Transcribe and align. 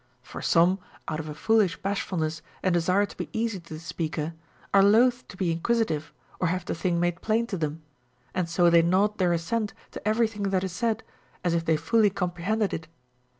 For 0.23 0.41
some, 0.41 0.79
out 1.07 1.19
of 1.19 1.29
a 1.29 1.35
foolish 1.35 1.79
bashfulness 1.79 2.41
and 2.63 2.73
desire 2.73 3.05
to 3.05 3.15
be 3.15 3.29
easy 3.33 3.59
to 3.59 3.73
the 3.75 3.79
speaker, 3.79 4.33
are 4.73 4.81
loath 4.81 5.27
to 5.27 5.37
be 5.37 5.51
inquisitive 5.51 6.11
or 6.39 6.47
have 6.47 6.65
the 6.65 6.73
thing 6.73 6.99
made 6.99 7.21
plain 7.21 7.45
to 7.45 7.55
them, 7.59 7.83
and 8.33 8.49
so 8.49 8.71
they 8.71 8.81
nod 8.81 9.19
their 9.19 9.31
assent 9.31 9.75
to 9.91 10.07
every 10.07 10.27
thing 10.27 10.49
that 10.49 10.63
is 10.63 10.71
said, 10.71 11.03
as 11.43 11.53
if 11.53 11.65
they 11.65 11.77
fully 11.77 12.09
comprelicnded 12.09 12.73
it. 12.73 12.87